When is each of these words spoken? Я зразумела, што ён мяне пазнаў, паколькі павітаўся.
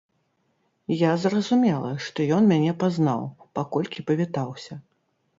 Я 0.93 1.09
зразумела, 1.25 1.91
што 2.05 2.25
ён 2.37 2.47
мяне 2.51 2.73
пазнаў, 2.83 3.21
паколькі 3.59 4.05
павітаўся. 4.09 4.73